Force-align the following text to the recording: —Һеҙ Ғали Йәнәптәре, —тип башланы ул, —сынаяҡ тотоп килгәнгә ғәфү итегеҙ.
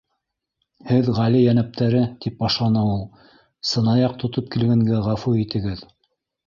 —Һеҙ 0.91 1.11
Ғали 1.17 1.41
Йәнәптәре, 1.49 2.01
—тип 2.25 2.41
башланы 2.47 2.87
ул, 2.95 3.05
—сынаяҡ 3.73 4.21
тотоп 4.25 4.53
килгәнгә 4.59 5.07
ғәфү 5.11 5.41
итегеҙ. 5.47 5.91